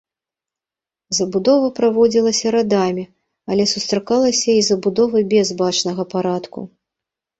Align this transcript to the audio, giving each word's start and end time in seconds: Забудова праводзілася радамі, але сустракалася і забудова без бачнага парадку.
Забудова 1.17 1.67
праводзілася 1.81 2.47
радамі, 2.57 3.03
але 3.53 3.63
сустракалася 3.75 4.49
і 4.61 4.67
забудова 4.73 5.17
без 5.35 5.47
бачнага 5.61 6.03
парадку. 6.15 6.59